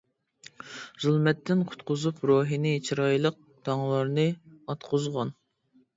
زۇلمەتتىن 1.03 1.61
قۇتقۇزۇپ 1.73 2.23
روھىنى 2.31 2.73
چىرايلىق 2.89 3.39
تاڭلارنى 3.69 4.29
ئاتقۇزغان. 4.65 5.35